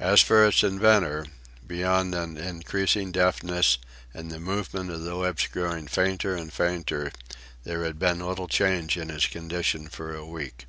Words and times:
As 0.00 0.22
for 0.22 0.46
its 0.46 0.62
inventor, 0.62 1.26
beyond 1.66 2.14
an 2.14 2.38
increasing 2.38 3.12
deafness 3.12 3.76
and 4.14 4.30
the 4.30 4.40
movement 4.40 4.90
of 4.90 5.02
the 5.02 5.14
lips 5.16 5.48
growing 5.48 5.86
fainter 5.86 6.34
and 6.34 6.50
fainter, 6.50 7.12
there 7.64 7.84
had 7.84 7.98
been 7.98 8.20
little 8.26 8.48
change 8.48 8.96
in 8.96 9.10
his 9.10 9.26
condition 9.26 9.88
for 9.90 10.16
a 10.16 10.24
week. 10.24 10.64